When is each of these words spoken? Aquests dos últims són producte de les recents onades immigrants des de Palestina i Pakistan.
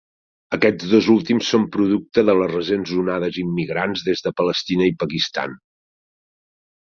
Aquests 0.55 0.85
dos 0.93 1.09
últims 1.15 1.49
són 1.55 1.67
producte 1.75 2.23
de 2.29 2.35
les 2.39 2.49
recents 2.53 2.95
onades 3.03 3.37
immigrants 3.43 4.07
des 4.09 4.25
de 4.29 4.33
Palestina 4.43 4.89
i 4.93 4.97
Pakistan. 5.05 5.55